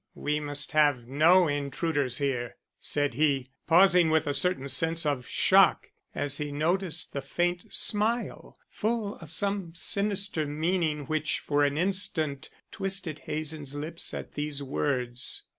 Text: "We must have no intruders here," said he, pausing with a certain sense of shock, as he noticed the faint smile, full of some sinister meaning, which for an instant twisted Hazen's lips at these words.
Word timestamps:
"We 0.15 0.39
must 0.39 0.71
have 0.71 1.05
no 1.07 1.47
intruders 1.47 2.17
here," 2.17 2.55
said 2.79 3.13
he, 3.13 3.51
pausing 3.67 4.09
with 4.09 4.25
a 4.25 4.33
certain 4.33 4.67
sense 4.67 5.05
of 5.05 5.27
shock, 5.27 5.91
as 6.15 6.39
he 6.39 6.51
noticed 6.51 7.13
the 7.13 7.21
faint 7.21 7.71
smile, 7.71 8.57
full 8.67 9.17
of 9.17 9.31
some 9.31 9.75
sinister 9.75 10.47
meaning, 10.47 11.05
which 11.05 11.37
for 11.37 11.63
an 11.63 11.77
instant 11.77 12.49
twisted 12.71 13.19
Hazen's 13.29 13.75
lips 13.75 14.11
at 14.11 14.33
these 14.33 14.63
words. 14.63 15.43